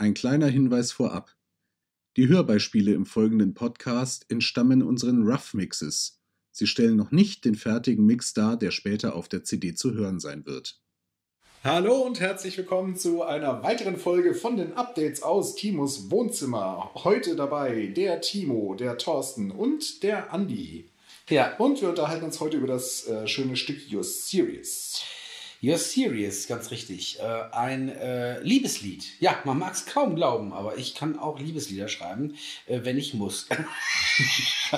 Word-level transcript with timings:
Ein 0.00 0.14
kleiner 0.14 0.46
Hinweis 0.46 0.92
vorab. 0.92 1.36
Die 2.16 2.26
Hörbeispiele 2.26 2.94
im 2.94 3.04
folgenden 3.04 3.52
Podcast 3.52 4.24
entstammen 4.30 4.82
unseren 4.82 5.28
Rough 5.28 5.52
Mixes. 5.52 6.22
Sie 6.50 6.66
stellen 6.66 6.96
noch 6.96 7.10
nicht 7.10 7.44
den 7.44 7.54
fertigen 7.54 8.06
Mix 8.06 8.32
dar, 8.32 8.56
der 8.56 8.70
später 8.70 9.14
auf 9.14 9.28
der 9.28 9.44
CD 9.44 9.74
zu 9.74 9.92
hören 9.92 10.18
sein 10.18 10.46
wird. 10.46 10.80
Hallo 11.62 11.96
und 12.00 12.18
herzlich 12.18 12.56
willkommen 12.56 12.96
zu 12.96 13.22
einer 13.24 13.62
weiteren 13.62 13.98
Folge 13.98 14.32
von 14.32 14.56
den 14.56 14.72
Updates 14.72 15.22
aus 15.22 15.54
Timos 15.54 16.10
Wohnzimmer. 16.10 16.92
Heute 16.94 17.36
dabei 17.36 17.88
der 17.88 18.22
Timo, 18.22 18.74
der 18.74 18.96
Thorsten 18.96 19.50
und 19.50 20.02
der 20.02 20.32
Andi. 20.32 20.88
Ja. 21.28 21.58
Und 21.58 21.82
wir 21.82 21.90
unterhalten 21.90 22.24
uns 22.24 22.40
heute 22.40 22.56
über 22.56 22.68
das 22.68 23.06
äh, 23.06 23.28
schöne 23.28 23.54
Stück 23.54 23.92
Your 23.92 24.02
Series. 24.02 25.02
You're 25.62 25.76
Serious, 25.76 26.46
ganz 26.46 26.70
richtig. 26.70 27.20
Äh, 27.20 27.22
ein 27.52 27.90
äh, 27.90 28.40
Liebeslied. 28.40 29.04
Ja, 29.20 29.38
man 29.44 29.58
mag 29.58 29.74
es 29.74 29.84
kaum 29.84 30.16
glauben, 30.16 30.54
aber 30.54 30.78
ich 30.78 30.94
kann 30.94 31.18
auch 31.18 31.38
Liebeslieder 31.38 31.88
schreiben, 31.88 32.36
äh, 32.66 32.80
wenn 32.82 32.96
ich 32.96 33.12
muss. 33.12 33.46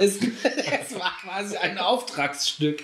es, 0.00 0.18
es 0.18 0.98
war 0.98 1.16
quasi 1.22 1.56
ein 1.58 1.78
Auftragsstück. 1.78 2.82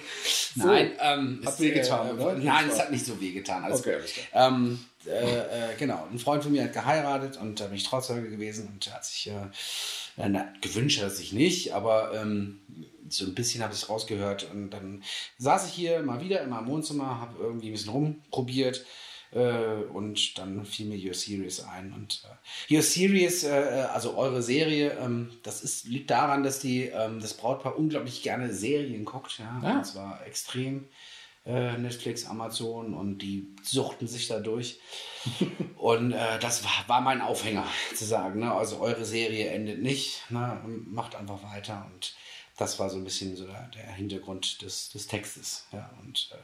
So, 0.55 0.69
nein, 0.69 0.92
ähm, 1.00 1.41
hat 1.45 1.55
es, 1.55 1.60
wehgetan, 1.60 2.09
äh, 2.10 2.12
oder? 2.12 2.34
Nein, 2.34 2.69
es 2.69 2.78
hat 2.78 2.92
nicht 2.92 3.05
so 3.05 3.20
wehgetan. 3.20 3.64
Also, 3.64 3.80
Okay, 3.80 3.95
alles 3.95 4.12
klar. 4.12 4.48
ähm, 4.48 4.78
äh, 5.06 5.70
äh, 5.72 5.77
genau, 5.78 6.06
ein 6.10 6.18
Freund 6.18 6.42
von 6.42 6.52
mir 6.52 6.64
hat 6.64 6.72
geheiratet 6.72 7.36
und 7.38 7.60
da 7.60 7.66
bin 7.66 7.77
ich 7.77 7.84
Trauzeuge 7.84 8.28
gewesen 8.30 8.68
und 8.68 8.86
er 8.86 8.95
hat 8.95 9.04
sich 9.04 9.28
äh, 9.28 10.22
äh, 10.22 10.28
na, 10.28 10.52
gewünscht 10.60 11.02
hat 11.02 11.12
sich 11.12 11.32
nicht, 11.32 11.72
aber 11.74 12.12
ähm, 12.14 12.60
so 13.08 13.24
ein 13.24 13.34
bisschen 13.34 13.62
habe 13.62 13.72
ich 13.74 13.80
es 13.82 13.88
rausgehört 13.88 14.48
und 14.52 14.70
dann 14.70 15.02
saß 15.38 15.66
ich 15.68 15.72
hier 15.74 16.02
mal 16.02 16.20
wieder 16.20 16.42
in 16.42 16.50
meinem 16.50 16.68
Wohnzimmer, 16.68 17.20
habe 17.20 17.42
irgendwie 17.42 17.68
ein 17.68 17.72
bisschen 17.72 17.91
rumprobiert 17.91 18.84
äh, 19.32 19.82
und 19.92 20.38
dann 20.38 20.64
fiel 20.64 20.86
mir 20.86 20.96
Your 21.08 21.14
Series 21.14 21.60
ein 21.64 21.92
und 21.92 22.22
äh, 22.69 22.74
Your 22.74 22.82
Series, 22.82 23.42
äh, 23.44 23.48
äh, 23.58 23.80
also 23.82 24.16
eure 24.16 24.42
Serie, 24.42 24.96
ähm, 25.00 25.30
das 25.42 25.62
ist, 25.62 25.86
liegt 25.86 26.10
daran, 26.10 26.42
dass 26.42 26.58
die 26.60 26.84
ähm, 26.84 27.20
das 27.20 27.34
Brautpaar 27.34 27.77
unglaublich 27.78 28.22
gerne 28.22 28.53
Serien 28.53 29.05
guckt, 29.05 29.38
ja, 29.38 29.60
Ah. 29.62 29.78
und 29.78 29.86
zwar 29.86 30.27
extrem 30.27 30.88
äh, 31.46 31.77
Netflix, 31.78 32.27
Amazon 32.27 32.94
und 32.94 33.19
die 33.19 33.55
suchten 33.62 34.06
sich 34.06 34.28
da 34.28 34.41
durch. 34.41 34.80
und 35.77 36.12
äh, 36.12 36.38
das 36.38 36.64
war, 36.64 36.84
war 36.86 37.00
mein 37.00 37.20
Aufhänger, 37.20 37.66
zu 37.94 38.05
sagen, 38.05 38.41
ne? 38.41 38.52
also 38.52 38.80
eure 38.80 39.05
Serie 39.05 39.48
endet 39.50 39.82
nicht, 39.82 40.30
ne? 40.30 40.60
macht 40.64 41.14
einfach 41.14 41.42
weiter 41.42 41.86
und 41.92 42.14
das 42.60 42.78
war 42.78 42.91
so 42.91 42.98
ein 42.98 43.05
bisschen 43.05 43.36
so 43.36 43.47
der, 43.47 43.70
der 43.74 43.91
Hintergrund 43.92 44.60
des, 44.60 44.91
des 44.91 45.06
Textes. 45.06 45.66
Ja, 45.72 45.91
und 46.02 46.28
äh, 46.32 46.36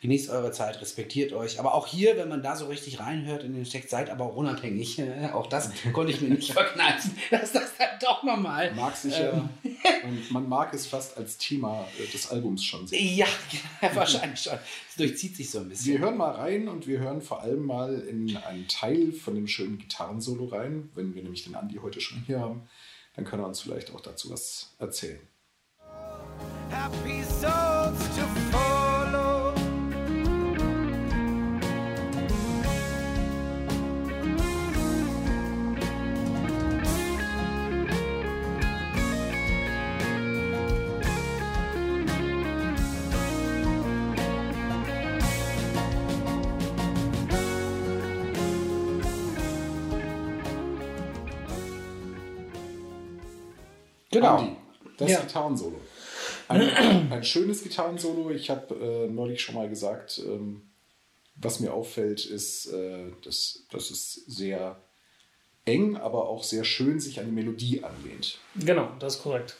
genießt 0.00 0.30
eure 0.30 0.52
Zeit, 0.52 0.80
respektiert 0.80 1.32
euch. 1.32 1.58
Aber 1.58 1.74
auch 1.74 1.88
hier, 1.88 2.16
wenn 2.16 2.28
man 2.28 2.40
da 2.40 2.54
so 2.54 2.66
richtig 2.66 3.00
reinhört 3.00 3.42
in 3.42 3.52
den 3.52 3.64
Text, 3.64 3.90
seid 3.90 4.08
aber 4.08 4.26
auch 4.26 4.36
unabhängig. 4.36 5.02
auch 5.32 5.48
das 5.48 5.70
konnte 5.92 6.12
ich 6.12 6.20
mir 6.20 6.28
nicht 6.28 6.52
verkneifen, 6.52 7.18
dass 7.32 7.50
das 7.50 7.76
dann 7.78 7.98
doch 8.00 8.22
nochmal. 8.22 8.72
Mag 8.74 8.96
sich 8.96 9.18
Ähm. 9.18 9.48
Und 10.04 10.30
man 10.30 10.48
mag 10.48 10.72
es 10.74 10.86
fast 10.86 11.16
als 11.16 11.38
Thema 11.38 11.86
äh, 11.98 12.10
des 12.10 12.30
Albums 12.30 12.64
schon 12.64 12.86
sehr. 12.86 13.00
Ja, 13.00 13.26
wahrscheinlich 13.94 14.40
schon. 14.40 14.58
Es 14.88 14.96
durchzieht 14.96 15.36
sich 15.36 15.50
so 15.50 15.60
ein 15.60 15.68
bisschen. 15.68 15.94
Wir 15.94 15.98
hören 16.00 16.16
mal 16.16 16.32
rein 16.32 16.68
und 16.68 16.86
wir 16.86 16.98
hören 16.98 17.22
vor 17.22 17.42
allem 17.42 17.64
mal 17.64 18.00
in 18.00 18.36
einen 18.36 18.68
Teil 18.68 19.12
von 19.12 19.34
dem 19.34 19.48
schönen 19.48 19.78
Gitarrensolo 19.78 20.46
rein. 20.46 20.90
Wenn 20.94 21.14
wir 21.14 21.22
nämlich 21.22 21.44
den 21.44 21.54
Andi 21.54 21.76
heute 21.82 22.00
schon 22.00 22.22
hier 22.26 22.40
haben, 22.40 22.62
dann 23.14 23.24
kann 23.24 23.40
er 23.40 23.46
uns 23.46 23.60
vielleicht 23.60 23.92
auch 23.92 24.00
dazu 24.00 24.30
was 24.30 24.74
erzählen. 24.78 25.20
happy 26.70 27.22
souls 27.22 27.98
to 28.16 28.26
follow. 28.50 28.75
Genau. 54.16 54.36
Andi, 54.38 54.56
das 54.96 55.10
Ja. 55.10 55.20
Gitarrensolo. 55.20 55.80
Ein, 56.48 56.60
ein 57.12 57.24
schönes 57.24 57.62
Gitarrensolo. 57.62 58.30
Ich 58.30 58.50
habe 58.50 58.74
äh, 58.74 59.08
neulich 59.08 59.40
schon 59.42 59.54
mal 59.54 59.68
gesagt, 59.68 60.20
ähm, 60.24 60.62
was 61.36 61.60
mir 61.60 61.72
auffällt, 61.72 62.24
ist, 62.24 62.66
äh, 62.72 63.10
dass, 63.22 63.64
dass 63.70 63.90
es 63.90 64.14
sehr 64.26 64.76
eng, 65.66 65.96
aber 65.96 66.28
auch 66.28 66.42
sehr 66.44 66.64
schön 66.64 66.98
sich 67.00 67.18
an 67.20 67.26
die 67.26 67.32
Melodie 67.32 67.84
anlehnt. 67.84 68.38
Genau, 68.54 68.90
das 69.00 69.16
ist 69.16 69.22
korrekt. 69.22 69.56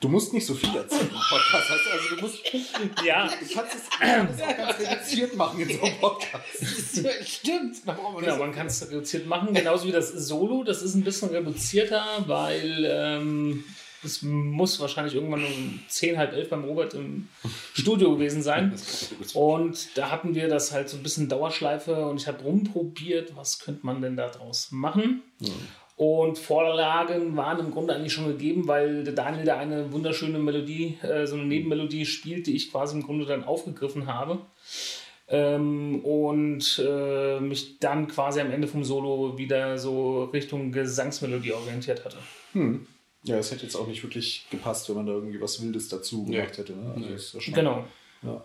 Du 0.00 0.08
musst 0.08 0.34
nicht 0.34 0.44
so 0.44 0.54
viel 0.54 0.74
erzählen 0.76 1.08
im 1.08 1.08
Podcast. 1.08 1.70
Heißt 1.70 1.82
also, 1.92 2.14
du, 2.16 2.20
musst, 2.20 2.38
Ja, 3.04 3.26
du 3.26 3.54
kannst 3.54 3.74
es, 3.74 3.88
du 3.88 3.98
kannst 3.98 4.34
es 4.34 4.42
auch 4.42 4.56
ganz 4.56 4.78
reduziert 4.80 5.36
machen 5.36 5.60
in 5.60 5.78
so 5.78 5.82
einem 5.82 5.96
Podcast. 5.98 7.06
Stimmt, 7.24 7.76
da 7.86 7.92
brauchen 7.92 8.16
wir 8.16 8.20
genau, 8.22 8.36
man 8.38 8.52
kann 8.52 8.66
es 8.66 8.86
reduziert 8.86 9.26
machen, 9.26 9.54
genauso 9.54 9.86
wie 9.86 9.92
das 9.92 10.10
Solo. 10.12 10.62
Das 10.62 10.82
ist 10.82 10.94
ein 10.94 11.04
bisschen 11.04 11.30
reduzierter, 11.30 12.04
weil 12.26 12.86
ähm, 12.86 13.64
es 14.04 14.20
muss 14.22 14.78
wahrscheinlich 14.80 15.14
irgendwann 15.14 15.44
um 15.44 15.80
10, 15.88 16.18
halb 16.18 16.34
elf 16.34 16.50
beim 16.50 16.64
Robert 16.64 16.92
im 16.94 17.28
Studio 17.72 18.12
gewesen 18.14 18.42
sein. 18.42 18.74
Und 19.32 19.96
da 19.96 20.10
hatten 20.10 20.34
wir 20.34 20.48
das 20.48 20.72
halt 20.72 20.90
so 20.90 20.98
ein 20.98 21.02
bisschen 21.02 21.28
Dauerschleife 21.30 22.04
und 22.06 22.20
ich 22.20 22.28
habe 22.28 22.42
rumprobiert, 22.42 23.34
was 23.36 23.58
könnte 23.58 23.86
man 23.86 24.02
denn 24.02 24.16
da 24.16 24.28
draus 24.28 24.68
machen. 24.70 25.22
Und 25.96 26.38
Vorlagen 26.38 27.36
waren 27.36 27.60
im 27.60 27.70
Grunde 27.70 27.94
eigentlich 27.94 28.12
schon 28.12 28.26
gegeben, 28.26 28.66
weil 28.66 29.04
der 29.04 29.12
Daniel 29.12 29.44
da 29.44 29.58
eine 29.58 29.92
wunderschöne 29.92 30.38
Melodie, 30.40 30.98
äh, 31.02 31.24
so 31.26 31.36
eine 31.36 31.44
Nebenmelodie 31.44 32.04
spielt, 32.04 32.46
die 32.48 32.56
ich 32.56 32.72
quasi 32.72 32.96
im 32.96 33.02
Grunde 33.04 33.26
dann 33.26 33.44
aufgegriffen 33.44 34.06
habe. 34.12 34.40
Ähm, 35.28 36.04
und 36.04 36.82
äh, 36.86 37.40
mich 37.40 37.78
dann 37.78 38.08
quasi 38.08 38.40
am 38.40 38.50
Ende 38.50 38.68
vom 38.68 38.84
Solo 38.84 39.38
wieder 39.38 39.78
so 39.78 40.24
Richtung 40.24 40.70
Gesangsmelodie 40.72 41.52
orientiert 41.52 42.04
hatte. 42.04 42.16
Ja, 43.22 43.38
es 43.38 43.50
hätte 43.52 43.62
jetzt 43.62 43.74
auch 43.76 43.86
nicht 43.86 44.02
wirklich 44.02 44.46
gepasst, 44.50 44.88
wenn 44.88 44.96
man 44.96 45.06
da 45.06 45.12
irgendwie 45.12 45.40
was 45.40 45.62
Wildes 45.62 45.88
dazu 45.88 46.24
gemacht 46.24 46.58
hätte. 46.58 46.72
Ne? 46.72 46.92
Also 46.96 47.08
ist 47.14 47.34
ja 47.34 47.40
schon- 47.40 47.54
Genau. 47.54 47.84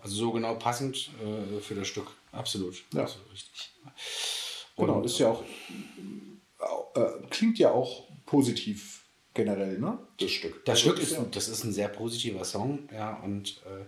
Also 0.02 0.14
so 0.14 0.30
genau 0.32 0.54
passend 0.54 1.10
äh, 1.22 1.60
für 1.60 1.74
das 1.74 1.88
Stück. 1.88 2.06
Absolut. 2.32 2.82
Ja. 2.94 3.02
Also 3.02 3.16
richtig. 3.32 3.70
Genau, 4.76 4.94
Und- 4.98 5.04
ist 5.04 5.18
ja 5.18 5.28
auch, 5.30 5.42
äh, 6.94 7.26
klingt 7.30 7.58
ja 7.58 7.70
auch 7.70 8.08
positiv 8.26 9.04
generell, 9.34 9.78
ne? 9.78 9.98
Das 10.18 10.30
Stück. 10.30 10.64
Das 10.64 10.78
Also 10.78 10.90
Stück 10.90 11.02
ist, 11.02 11.12
ja, 11.12 11.24
das 11.30 11.48
ist 11.48 11.64
ein 11.64 11.72
sehr 11.72 11.88
positiver 11.88 12.44
Song, 12.44 12.88
ja, 12.92 13.14
und 13.22 13.62
äh, 13.66 13.84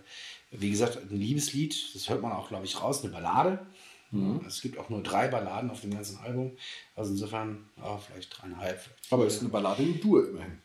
wie 0.51 0.71
gesagt, 0.71 0.97
ein 0.97 1.15
Liebeslied, 1.15 1.95
das 1.95 2.09
hört 2.09 2.21
man 2.21 2.31
auch, 2.31 2.49
glaube 2.49 2.65
ich, 2.65 2.81
raus, 2.81 3.03
eine 3.03 3.11
Ballade. 3.11 3.65
Mhm. 4.11 4.41
Es 4.47 4.61
gibt 4.61 4.77
auch 4.77 4.89
nur 4.89 5.01
drei 5.01 5.27
Balladen 5.27 5.71
auf 5.71 5.81
dem 5.81 5.91
ganzen 5.91 6.17
Album, 6.19 6.55
also 6.95 7.11
insofern, 7.11 7.69
ja, 7.77 7.97
vielleicht 7.97 8.39
dreieinhalb. 8.39 8.79
Vielleicht 8.79 9.13
aber 9.13 9.25
es 9.25 9.35
ist 9.35 9.41
eine 9.41 9.49
Ballade 9.49 9.83
in 9.83 9.99
Dur 9.99 10.27
immerhin. 10.29 10.61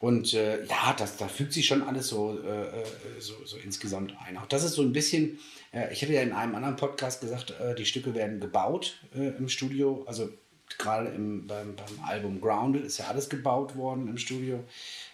Und 0.00 0.34
äh, 0.34 0.64
ja, 0.64 0.94
das, 0.98 1.16
da 1.16 1.28
fügt 1.28 1.52
sich 1.52 1.66
schon 1.66 1.82
alles 1.82 2.08
so, 2.08 2.38
äh, 2.42 2.80
äh, 2.80 2.84
so, 3.20 3.34
so 3.44 3.56
insgesamt 3.56 4.14
ein. 4.24 4.36
Auch 4.36 4.46
das 4.46 4.64
ist 4.64 4.72
so 4.72 4.82
ein 4.82 4.92
bisschen, 4.92 5.38
äh, 5.72 5.92
ich 5.92 6.02
hatte 6.02 6.12
ja 6.12 6.22
in 6.22 6.32
einem 6.32 6.54
anderen 6.54 6.76
Podcast 6.76 7.20
gesagt, 7.20 7.52
äh, 7.60 7.74
die 7.74 7.84
Stücke 7.84 8.14
werden 8.14 8.40
gebaut 8.40 8.98
äh, 9.14 9.28
im 9.28 9.48
Studio. 9.48 10.04
Also 10.08 10.30
gerade 10.78 11.08
im, 11.08 11.46
beim, 11.46 11.74
beim 11.76 12.04
Album 12.04 12.40
Grounded 12.40 12.84
ist 12.84 12.98
ja 12.98 13.06
alles 13.06 13.28
gebaut 13.28 13.76
worden 13.76 14.08
im 14.08 14.18
Studio. 14.18 14.64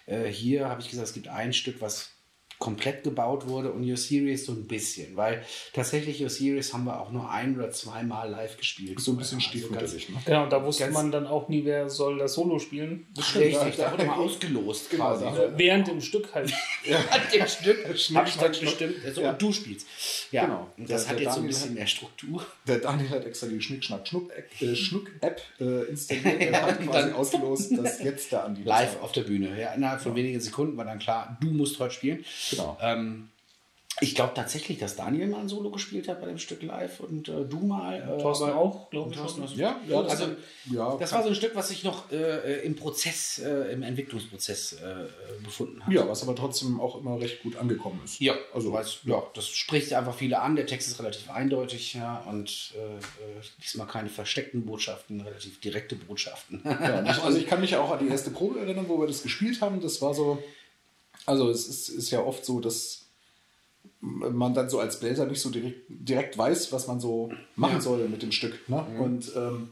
Äh, 0.05 0.25
hier 0.25 0.69
habe 0.69 0.81
ich 0.81 0.89
gesagt, 0.89 1.07
es 1.07 1.13
gibt 1.13 1.27
ein 1.27 1.53
Stück, 1.53 1.81
was 1.81 2.11
komplett 2.59 3.03
gebaut 3.03 3.47
wurde 3.47 3.71
und 3.71 3.87
Your 3.87 3.97
Series 3.97 4.45
so 4.45 4.51
ein 4.51 4.65
bisschen, 4.67 5.15
weil 5.15 5.43
tatsächlich 5.73 6.21
Your 6.21 6.29
Series 6.29 6.73
haben 6.73 6.85
wir 6.85 6.99
auch 6.99 7.11
nur 7.11 7.29
ein 7.29 7.55
oder 7.55 7.69
zweimal 7.71 8.29
live 8.29 8.57
gespielt. 8.57 8.99
So 8.99 9.11
ein 9.11 9.17
bisschen 9.17 9.37
Also 9.37 9.49
stiefmütterlich, 9.49 10.09
ne? 10.09 10.15
Genau, 10.25 10.43
und 10.43 10.51
da 10.51 10.63
wusste 10.65 10.83
Ganz- 10.83 10.93
man 10.95 11.11
dann 11.11 11.27
auch 11.27 11.49
nie, 11.49 11.63
wer 11.65 11.89
soll 11.89 12.17
das 12.17 12.33
Solo 12.33 12.57
spielen. 12.59 13.05
ganz 13.15 13.35
Richtig, 13.35 13.75
da 13.77 13.91
wurde 13.91 14.05
mal 14.05 14.15
ausgelost 14.17 14.89
Genau, 14.89 15.03
quasi. 15.05 15.25
da- 15.25 15.53
Während 15.57 15.87
dem 15.87 16.01
Stück 16.01 16.33
halt. 16.33 16.51
an 16.51 17.21
dem 17.33 17.47
Stück 17.47 17.85
habe 17.85 18.27
ich 18.29 18.35
dann 18.37 18.51
bestimmt. 18.51 18.95
Also, 19.05 19.21
Ja. 19.21 19.31
Und 19.31 19.41
du 19.41 19.53
spielst. 19.53 19.87
Ja, 20.31 20.45
Genau. 20.45 20.67
Und 20.77 20.89
das 20.89 21.03
Der- 21.03 21.11
hat 21.11 21.19
der 21.19 21.23
jetzt 21.25 21.33
so 21.35 21.39
ein 21.41 21.43
Daniel 21.43 21.47
bisschen 21.49 21.69
hat- 21.69 21.75
mehr 21.77 21.87
Struktur. 21.87 22.45
Der 22.67 22.77
Daniel 22.79 23.09
hat 23.09 23.25
extra 23.25 23.47
die 23.47 23.61
Schnick-Schnack-Schnuck-App 23.61 24.61
äh, 24.61 24.75
Schnuck 24.75 25.11
-App, 25.21 25.37
äh, 25.59 25.89
installiert 25.89 26.25
und 26.47 26.55
hat 26.55 26.77
quasi 26.81 26.91
dann- 26.91 27.13
ausgelost, 27.13 27.77
dass 27.77 27.99
jetzt 28.03 28.31
der 28.31 28.45
Andi 28.45 28.63
Live 28.63 28.99
auf 29.01 29.11
der 29.11 29.21
Bühne. 29.21 29.59
Ja, 29.59 29.73
innerhalb 29.73 30.01
von 30.01 30.15
wenigen 30.15 30.39
Sekunden 30.39 30.75
war 30.77 30.85
dann 30.85 30.99
klar, 30.99 31.37
du 31.41 31.47
musst 31.51 31.77
heute 31.79 31.93
spielen. 31.93 32.25
Genau. 32.51 32.77
Ähm, 32.81 33.29
Ich 33.99 34.13
glaube 34.13 34.33
tatsächlich, 34.35 34.77
dass 34.77 34.95
Daniel 34.95 35.25
mal 35.25 35.39
ein 35.39 35.49
Solo 35.49 35.71
gespielt 35.71 36.07
hat 36.07 36.21
bei 36.21 36.27
dem 36.27 36.37
Stück 36.37 36.61
live 36.61 36.99
und 36.99 37.29
äh, 37.29 37.45
du 37.45 37.57
mal. 37.61 37.95
Äh, 37.97 38.21
Thorsten 38.21 38.51
auch, 38.51 38.91
glaube 38.91 39.09
ich. 39.11 39.17
Thorsten 39.17 39.41
Ja, 39.55 39.79
ja, 39.87 40.03
das, 40.03 40.11
Also, 40.11 40.35
ja, 40.71 40.95
Das 40.99 41.11
war 41.13 41.23
so 41.23 41.29
ein 41.29 41.35
Stück, 41.35 41.55
was 41.55 41.69
sich 41.69 41.83
noch 41.83 42.11
äh, 42.11 42.63
im 42.63 42.75
Prozess, 42.75 43.39
äh, 43.39 43.73
im 43.73 43.81
Entwicklungsprozess 43.81 44.73
äh, 44.73 45.07
befunden 45.43 45.83
hat. 45.83 45.91
ja, 45.91 46.07
was 46.07 46.21
aber 46.21 46.35
trotzdem 46.35 46.79
auch 46.79 46.99
immer 46.99 47.19
recht 47.19 47.41
gut 47.41 47.55
angekommen 47.55 47.99
ist. 48.05 48.19
Ja, 48.19 48.33
Also, 48.53 48.71
also 48.71 48.73
weiß, 48.73 48.99
ja, 49.05 49.23
das 49.33 49.47
spricht 49.47 49.91
einfach 49.93 50.13
viele 50.13 50.41
an. 50.41 50.55
Der 50.55 50.67
Text 50.67 50.87
ist 50.89 50.99
relativ 50.99 51.31
eindeutig, 51.31 51.95
ja, 51.95 52.23
und 52.29 52.75
äh, 52.75 52.97
äh, 52.97 53.41
diesmal 53.63 53.87
keine 53.87 54.09
versteckten 54.09 54.63
Botschaften, 54.67 55.21
relativ 55.21 55.59
direkte 55.59 55.95
Botschaften. 55.95 56.61
Ja, 56.63 57.01
ich, 57.03 57.23
also 57.23 57.37
ich 57.39 57.47
kann 57.47 57.61
mich 57.61 57.75
auch 57.75 57.89
an 57.89 58.05
die 58.05 58.11
erste 58.11 58.29
Probe 58.29 58.59
erinnern, 58.59 58.85
wo 58.87 58.99
wir 58.99 59.07
das 59.07 59.23
gespielt 59.23 59.59
haben. 59.59 59.81
Das 59.81 60.03
war 60.03 60.13
so, 60.13 60.37
also 61.27 61.49
es 61.51 61.67
ist, 61.67 61.89
ist 61.89 62.09
ja 62.09 62.21
oft 62.23 62.43
so, 62.43 62.59
dass 62.59 63.03
man 64.01 64.53
dann 64.53 64.69
so 64.69 64.79
als 64.79 64.99
Bläser 64.99 65.25
nicht 65.25 65.41
so 65.41 65.49
direkt, 65.49 65.81
direkt 65.89 66.37
weiß, 66.37 66.71
was 66.71 66.87
man 66.87 66.99
so 66.99 67.31
machen 67.55 67.75
Ja. 67.75 67.81
soll 67.81 68.07
mit 68.09 68.21
dem 68.23 68.31
Stück. 68.31 68.67
Ne? 68.69 68.83
Und 68.99 69.31
ähm, 69.35 69.69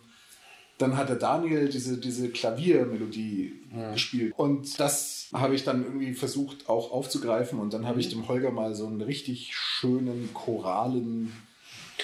dann 0.77 0.97
hat 0.97 1.07
der 1.09 1.15
Daniel 1.15 1.69
diese, 1.69 1.97
diese 1.97 2.29
Klaviermelodie 2.29 3.53
gespielt. 3.93 4.33
Und 4.35 4.77
das 4.79 5.27
habe 5.33 5.55
ich 5.55 5.63
dann 5.63 5.83
irgendwie 5.83 6.13
versucht 6.13 6.67
auch 6.67 6.91
aufzugreifen. 6.91 7.59
Und 7.59 7.73
dann 7.73 7.85
habe 7.87 7.99
ich 7.99 8.09
dem 8.09 8.27
Holger 8.27 8.51
mal 8.51 8.75
so 8.75 8.85
einen 8.87 9.01
richtig 9.01 9.55
schönen 9.55 10.33
choralen 10.33 11.31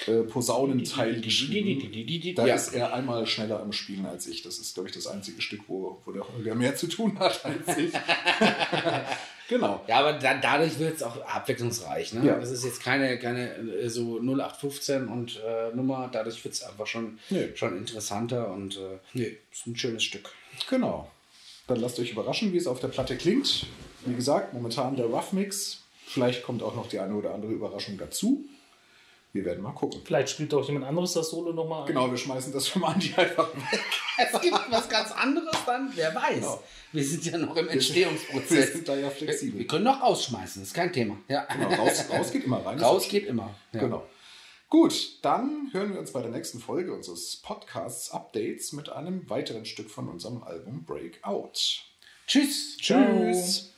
äh, 0.06 0.22
Posaunenteil 0.22 1.20
geschrieben. 1.20 2.34
Da 2.34 2.46
Ja. 2.46 2.54
ist 2.54 2.72
er 2.72 2.94
einmal 2.94 3.26
schneller 3.26 3.60
am 3.60 3.72
Spielen 3.72 4.06
als 4.06 4.26
ich. 4.26 4.42
Das 4.42 4.58
ist, 4.58 4.72
glaube 4.74 4.88
ich, 4.88 4.94
das 4.94 5.06
einzige 5.06 5.42
Stück, 5.42 5.60
wo, 5.68 6.00
wo 6.06 6.12
der 6.12 6.26
Holger 6.32 6.54
mehr 6.54 6.74
zu 6.76 6.86
tun 6.86 7.18
hat 7.18 7.44
als 7.44 7.76
ich. 7.76 7.92
genau. 9.48 9.82
Ja, 9.86 10.00
aber 10.00 10.14
da, 10.14 10.34
dadurch 10.34 10.78
wird 10.78 10.96
es 10.96 11.02
auch 11.02 11.20
abwechslungsreich. 11.24 12.12
Ne? 12.14 12.26
Ja. 12.26 12.38
Das 12.38 12.50
ist 12.50 12.64
jetzt 12.64 12.82
keine, 12.82 13.18
keine 13.18 13.54
äh, 13.56 13.88
so 13.88 14.18
0815 14.20 15.08
und 15.08 15.40
äh, 15.46 15.74
Nummer. 15.74 16.08
Dadurch 16.12 16.42
wird 16.44 16.54
es 16.54 16.62
einfach 16.62 16.86
schon, 16.86 17.18
Nee. 17.30 17.50
schon 17.54 17.76
interessanter 17.76 18.50
und 18.50 18.76
äh, 18.76 18.98
nee, 19.14 19.36
ist 19.52 19.66
ein 19.66 19.76
schönes 19.76 20.02
Stück. 20.04 20.30
Genau. 20.68 21.10
Dann 21.66 21.80
lasst 21.80 21.98
euch 22.00 22.10
überraschen, 22.12 22.52
wie 22.52 22.56
es 22.58 22.66
auf 22.66 22.80
der 22.80 22.88
Platte 22.88 23.16
klingt. 23.16 23.66
Wie 24.04 24.14
gesagt, 24.14 24.52
momentan 24.52 24.96
der 24.96 25.06
Rough 25.06 25.32
Mix. 25.32 25.78
Vielleicht 26.06 26.42
kommt 26.42 26.62
auch 26.62 26.74
noch 26.74 26.88
die 26.88 26.98
eine 26.98 27.14
oder 27.14 27.32
andere 27.32 27.52
Überraschung 27.52 27.96
dazu. 27.98 28.44
Wir 29.34 29.46
werden 29.46 29.62
mal 29.62 29.72
gucken. 29.72 30.02
Vielleicht 30.04 30.28
spielt 30.28 30.52
auch 30.52 30.66
jemand 30.66 30.84
anderes 30.84 31.14
das 31.14 31.30
Solo 31.30 31.52
nochmal. 31.54 31.86
Genau, 31.86 32.10
wir 32.10 32.18
schmeißen 32.18 32.52
das 32.52 32.68
vom 32.68 32.84
Andi 32.84 33.14
einfach 33.16 33.54
weg. 33.54 33.80
Es 34.18 34.40
gibt 34.42 34.58
was 34.70 34.88
ganz 34.90 35.10
anderes 35.12 35.56
dann, 35.64 35.90
wer 35.94 36.14
weiß. 36.14 36.34
Genau. 36.34 36.62
Wir 36.92 37.04
sind 37.04 37.24
ja 37.24 37.38
noch 37.38 37.56
im 37.56 37.64
Wir 37.64 37.72
Entstehungsprozess. 37.72 38.72
sind 38.74 38.88
da 38.88 38.94
ja 38.94 39.02
Wir 39.04 39.10
flexibel. 39.10 39.64
können 39.66 39.84
noch 39.84 40.02
rausschmeißen, 40.02 40.62
ist 40.62 40.74
kein 40.74 40.92
Thema. 40.92 41.16
Ja. 41.28 41.44
Genau, 41.46 41.68
raus, 41.82 42.04
raus 42.10 42.30
geht 42.30 42.44
immer 42.44 42.64
rein. 42.64 42.78
Raus 42.78 43.08
geht 43.08 43.26
immer. 43.26 43.54
Ja. 43.72 43.80
Genau. 43.80 44.06
Gut, 44.68 45.18
dann 45.22 45.68
hören 45.72 45.92
wir 45.94 46.00
uns 46.00 46.12
bei 46.12 46.20
der 46.20 46.30
nächsten 46.30 46.58
Folge 46.60 46.92
unseres 46.94 47.36
Podcasts 47.36 48.10
Updates 48.10 48.72
mit 48.72 48.90
einem 48.90 49.28
weiteren 49.30 49.64
Stück 49.64 49.90
von 49.90 50.08
unserem 50.10 50.42
Album 50.42 50.84
Breakout. 50.84 51.52
Tschüss. 52.26 52.76
Tschüss. 52.78 53.72